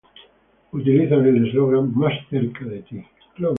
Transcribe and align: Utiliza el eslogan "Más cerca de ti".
Utiliza 0.71 1.13
el 1.13 1.45
eslogan 1.45 1.95
"Más 1.95 2.15
cerca 2.27 2.65
de 2.65 2.81
ti". 2.81 3.05